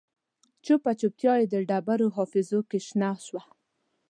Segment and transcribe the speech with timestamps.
[0.65, 3.43] چوپه چوپتیا یې د ډبرو حافظو کې شنه شوه